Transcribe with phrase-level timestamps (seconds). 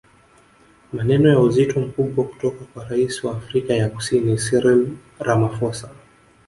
[0.93, 4.87] Maneno ya uzito mkubwa kutoka kwa Rais wa Afrika ya Kusini Cyril
[5.19, 5.89] Ramaphosa